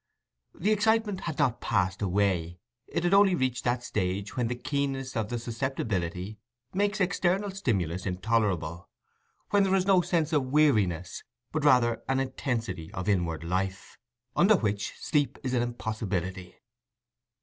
[0.55, 2.57] The excitement had not passed away:
[2.87, 6.39] it had only reached that stage when the keenness of the susceptibility
[6.73, 13.07] makes external stimulus intolerable—when there is no sense of weariness, but rather an intensity of
[13.07, 13.99] inward life,
[14.35, 16.55] under which sleep is an impossibility.